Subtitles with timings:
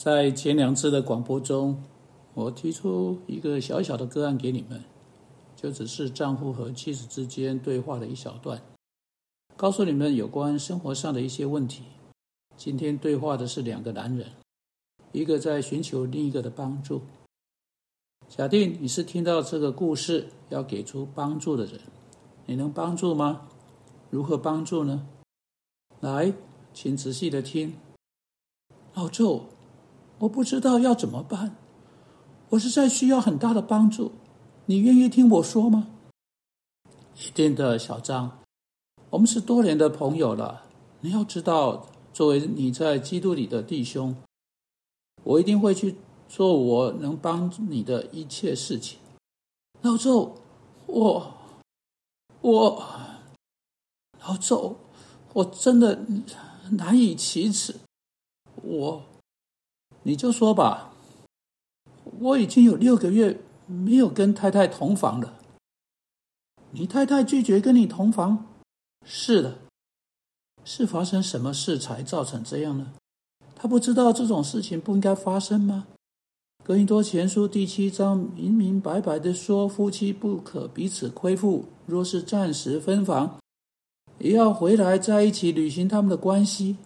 [0.00, 1.82] 在前两次的广播中，
[2.32, 4.80] 我提出一个小小的个案给你们，
[5.56, 8.62] 就只是丈夫和妻子之间对话的一小段，
[9.56, 11.82] 告诉你们有关生活上的一些问题。
[12.56, 14.30] 今天对话的是两个男人，
[15.10, 17.02] 一个在寻求另一个的帮助。
[18.28, 21.80] 假定你是听到这个故事要给出帮助的人，
[22.46, 23.48] 你能帮助吗？
[24.10, 25.08] 如何帮助呢？
[25.98, 26.32] 来，
[26.72, 27.74] 请仔细的听，
[28.94, 29.44] 老周。
[30.20, 31.56] 我不知道要怎么办，
[32.50, 34.12] 我实在需要很大的帮助，
[34.66, 35.88] 你愿意听我说吗？
[37.14, 38.38] 一定的，小张，
[39.10, 40.64] 我们是多年的朋友了。
[41.00, 44.16] 你要知道，作为你在基督里的弟兄，
[45.22, 45.94] 我一定会去
[46.28, 48.98] 做我能帮你的一切事情。
[49.82, 50.34] 老周，
[50.86, 51.34] 我，
[52.40, 52.82] 我，
[54.20, 54.76] 老周，
[55.32, 56.04] 我真的
[56.72, 57.76] 难以启齿，
[58.62, 59.02] 我。
[60.08, 60.90] 你就说吧，
[62.18, 65.34] 我已经有六个月没有跟太太同房了。
[66.70, 68.46] 你太太拒绝跟你同房？
[69.04, 69.58] 是的，
[70.64, 72.94] 是发生什么事才造成这样呢？
[73.54, 75.86] 他不知道这种事情不应该发生吗？
[76.64, 83.38] 格林多前书第七章明明白白的说，夫妻不可彼此亏负，若是暂时分房，
[84.18, 86.78] 也要回来在一起履行他们的关系。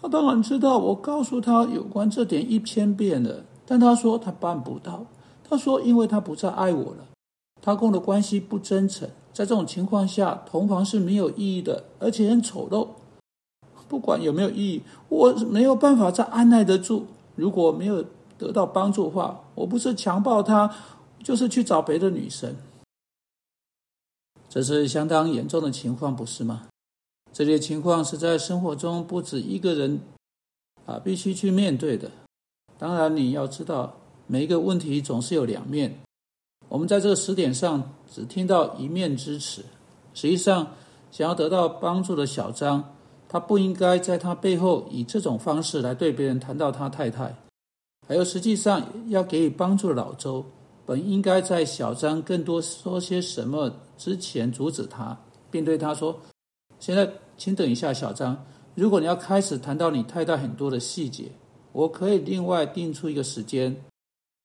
[0.00, 5.04] 他当然知道，我告诉他有关这点一千遍了，但他说他办不到。
[5.44, 7.06] 他说，因为他不再爱我了，
[7.60, 12.86] 他跟我的关系不真诚，在这种情况下，同房是没有意义的，而且很丑陋。
[13.88, 17.04] 不管有没有意义，我没有办法再按耐得住。
[17.34, 18.04] 如果没有
[18.38, 20.72] 得到帮助的话，我不是强暴他，
[21.22, 22.54] 就是去找别的女生。
[24.48, 26.68] 这是相当严重的情况，不是吗？
[27.32, 30.00] 这些情况是在生活中不止一个人
[30.84, 32.10] 啊必须去面对的。
[32.78, 33.94] 当然，你要知道，
[34.26, 36.00] 每一个问题总是有两面。
[36.68, 39.64] 我们在这个时点上只听到一面之词。
[40.14, 40.74] 实际上，
[41.10, 42.96] 想要得到帮助的小张，
[43.28, 47.36] 他不应该在他背后以这种方式来对别人谈到他太太。
[48.08, 50.44] 还有，实际上要给予帮助的老周，
[50.86, 55.16] 本应该在小张更多说些什么之前阻止他，
[55.50, 56.18] 并对他说。
[56.80, 58.36] 现在，请等一下，小张。
[58.74, 61.30] 如果你要开始谈到你太太很多的细节，
[61.72, 63.76] 我可以另外定出一个时间。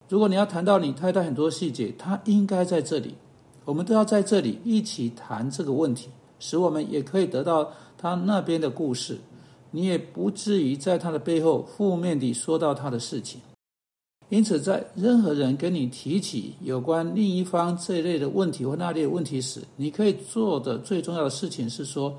[0.09, 3.15] 如果你要谈到你太太很多细节，她应该在这里，
[3.63, 9.17] 我们都要在这里一起谈这个问题，使我们也可以得到她那边的故事。
[9.71, 13.39] 你也不至于在她的背后负面地说到她的事情。
[14.35, 22.13] 因此，在任何人跟你提起有关另一方这一类的问题或那类的问题时，你可以做的最重要的事情是说：“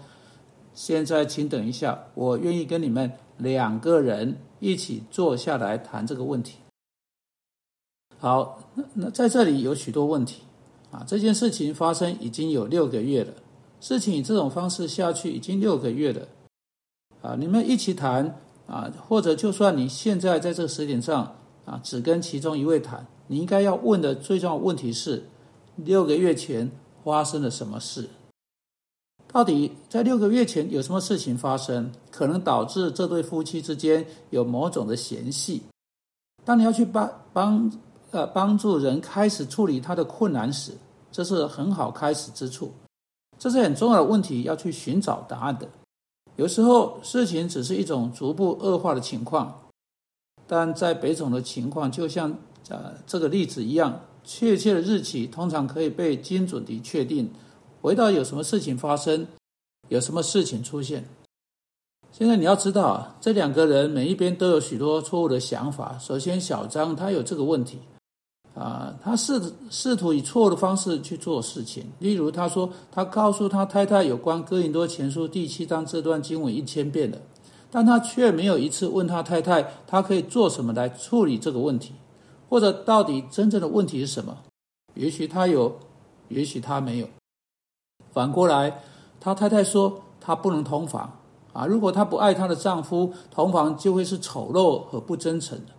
[0.73, 6.57] 现在，请等一下，我愿意跟你们两个人一起坐下来谈这个问题。”
[8.19, 10.41] 好，那那在这里有许多问题
[10.91, 11.05] 啊。
[11.07, 13.35] 这件事情发生已经有六个月了，
[13.79, 16.27] 事情以这种方式下去已经六个月了
[17.21, 17.37] 啊。
[17.39, 18.35] 你们一起谈
[18.67, 21.37] 啊，或者就算你现在在这个时点上。
[21.67, 23.07] 啊，只跟其中一位谈。
[23.27, 25.23] 你应该要问的最重要问题是：
[25.75, 26.71] 六个月前
[27.05, 28.09] 发生了什么事？
[29.27, 35.61] 到底在六个月前有什么事情发生，可能导致这对夫妻之间有某种的嫌隙？
[36.45, 37.71] 当你要去帮帮
[38.13, 40.73] 呃帮助人开始处理他的困难时，
[41.11, 42.73] 这是很好开始之处。
[43.39, 45.69] 这是很重要的问题，要去寻找答案的。
[46.37, 49.53] 有时候事情只是一种逐步恶化的情况。
[50.47, 52.37] 但在北总的情况，就像
[52.69, 57.31] 呃这个例子一样，确切的日期通常可以被精准地确定。
[57.81, 59.27] 回到有什么事情发生，
[59.89, 61.05] 有什么事情出现。
[62.11, 65.99] 现在你要知道啊，这两个人每一边都有许多错误的想法。
[65.99, 67.79] 首先，小张他有这个问题
[68.55, 69.41] 啊，他试
[69.71, 71.85] 试图以错误的方式去做事情。
[71.99, 77.19] 例如，他说他告诉他太太有关哥林多前书第七章这段经文一千遍了。
[77.77, 81.93] 但他却没有一次问他太太，他可以做什么来处理这个问题，
[82.49, 84.35] 或者到底真正的问题是什么？
[84.95, 85.79] 也许他有，
[86.31, 87.09] 也许他没有。
[88.15, 88.81] 反过来，
[89.21, 91.19] 他太太说他不能同房
[91.53, 91.67] 啊！
[91.67, 95.73] 如果她不爱她的丈夫，同房就会是丑陋和不真诚的。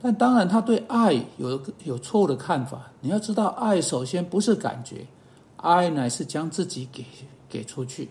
[0.00, 2.92] 但当然，他对爱有有错误的看法。
[3.00, 5.04] 你要知道，爱首先不是感觉，
[5.56, 7.04] 爱乃是将自己给
[7.48, 8.08] 给出去，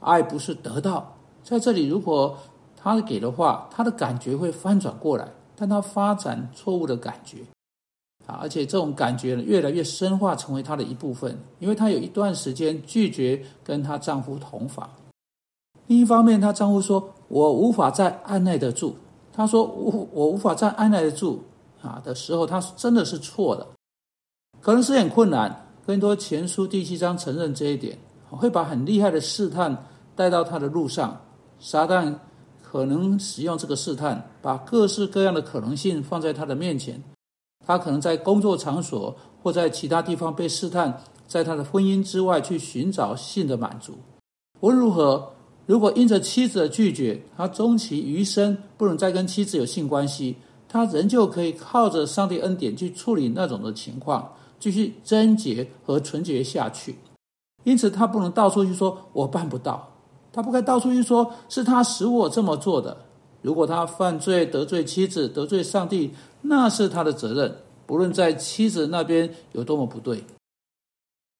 [0.00, 1.14] 爱不是得到。
[1.42, 2.36] 在这里，如果
[2.76, 7.38] 他给的话，他的感觉会翻转过来，但他发展错误的感觉
[8.26, 14.88] 啊，而且这种感觉呢，越来越深化成为他的一部分，因为她有一段时间拒绝跟她丈夫同房。
[15.86, 18.96] 另一方面，她丈夫说：“我无法再按耐得住。”
[19.32, 21.42] 他说我我无法再按耐得住
[21.80, 23.66] 啊的时候，他真的是错的，
[24.60, 25.66] 可能是很困难。
[25.86, 27.98] 更多前书第七章承认这一点，
[28.28, 31.18] 会把很厉害的试探带到他的路上。
[31.60, 32.12] 撒旦
[32.62, 37.00] 可能使用这个试探，把各式各样的可能性放在他的面前。
[37.66, 43.92] 他可能在工作场所或在其他地方被试探，在他的婚姻之外去寻找性的满足。
[44.60, 45.32] 无论如何，
[45.66, 50.36] 如果因着妻子的拒绝，他终其余生不能再跟妻子有性关系，
[50.68, 56.96] 他仍旧可以靠着上帝恩典去处理那种的情况，继续贞洁和纯洁下去。
[57.64, 59.86] 因此，他不能到处去说“我办不到”，
[60.32, 62.96] 他不该到处去说“是他使我这么做的”。
[63.42, 66.12] 如果他犯罪得罪妻子得罪上帝，
[66.42, 67.56] 那是他的责任，
[67.86, 70.22] 不论在妻子那边有多么不对。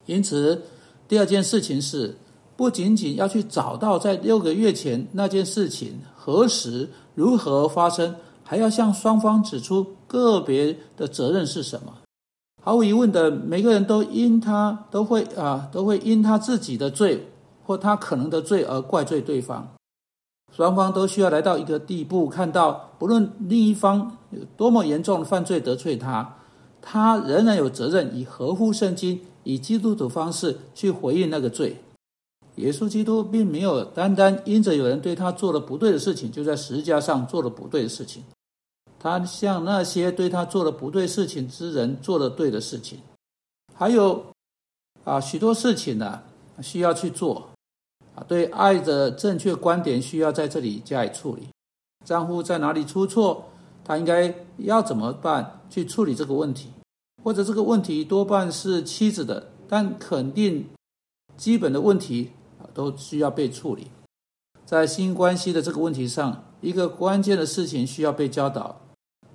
[0.07, 0.63] 因此，
[1.07, 2.17] 第二件事情是，
[2.57, 11.93] 不仅仅要去找到在六个月前那件事情何时如何发生，还要向双方指出个别的责任是什么。
[12.63, 17.27] 毫无疑问的，每个人都因他都会啊，都会因他自己的罪
[17.71, 19.77] 或他可能的罪而怪罪对方。
[20.53, 26.37] 双方都需要来到一个地步，看到不论另一方有多么严重的犯罪得罪他，
[26.83, 31.77] 他仍然有责任以合乎圣经、以基督的方式去回应那个罪。
[32.57, 38.25] 耶稣基督并没有单单因着有人对他做了不对的事情，就在十字架上做了不对的事情。
[38.99, 42.99] 他向那些对他做了不对事情之人做了对的事情。
[43.73, 44.27] 还有
[45.05, 46.21] 啊，许多事情呢
[46.61, 47.50] 需要去做。
[48.15, 51.49] 啊对爱的正确观点需要在这里加以处理。
[52.05, 53.45] 丈夫在哪里出错，
[53.85, 56.71] 他应该要怎么办去处理这个问题？
[57.23, 60.67] 或者这个问题多半是妻子的，但肯定
[61.37, 63.89] 基本的问题啊都需要被处理。
[64.65, 68.81] 在新关系的这个问题上，一个关键的事情需要被教导，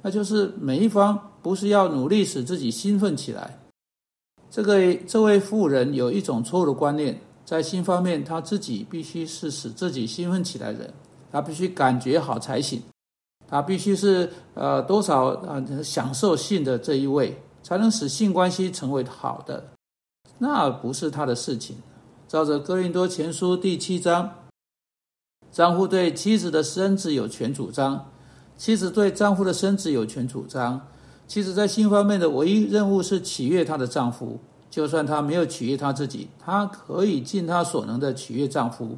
[0.02, 3.60] 那就是每一方不是要努力使自己兴奋起来。
[4.50, 7.22] 这个这位妇人有一种错误的观念。
[7.46, 10.94] 在性方面，他自己必须是使自己兴奋起来的人，
[11.32, 12.82] 他必须感觉好才行，
[13.48, 19.64] 他必须是呃多少啊享受性的这一位，才能使性关系成为好的，
[20.40, 21.78] 那不是他的事情。
[22.28, 24.34] 照着哥林多前书第七章，
[25.52, 28.12] 丈夫对妻子的身子有权主张，
[28.58, 30.82] 妻子对丈夫的身子有权主张。
[31.28, 34.40] 妻子在性方面的唯一任务是取悦她的丈夫。
[34.76, 38.98] 就算她没有取悦她自己，她可以尽她所能的取悦丈夫。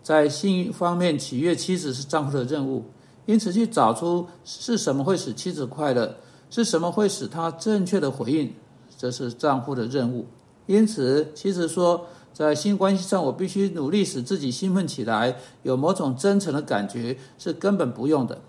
[0.00, 2.84] 在性方面取悦妻子是丈夫的任务，
[3.26, 6.14] 因此去找出是什么会使妻子快乐，
[6.50, 8.54] 是什么会使她正确的回应，
[8.96, 10.24] 这是丈夫的任务。
[10.66, 18.40] 因此，妻子说，在性关系上，我必须努力使自己兴奋起来，有某种真诚的感觉，是根本不用的。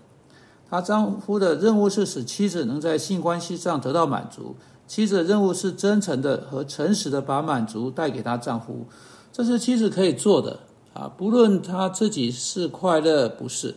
[0.70, 4.54] 她丈夫的任务是使妻子能在性关系上得到满足。
[4.86, 8.86] 妻子的任务是真诚的和诚实的把满足带给她丈夫，
[9.32, 10.60] 这是妻子可以做的
[10.92, 13.76] 啊，不论她自己是快乐不是。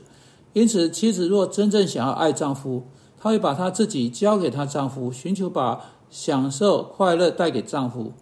[0.53, 2.83] 因此，妻子若真正想要爱丈夫，
[3.17, 8.13] 她会把她自己交给她丈夫，寻求把享受快乐带给丈夫。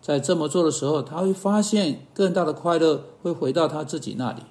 [0.00, 4.42] 在这么做的时候，她会发现更大的快乐会回到她自己那里。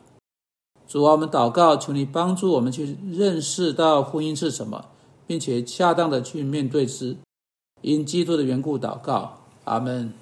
[0.87, 4.85] 主啊，我们祷告，求你帮助我们去认识到婚姻是什么，
[5.25, 7.18] 并且恰当的去面对之。
[7.81, 10.09] 因基督的缘故祷告，阿门。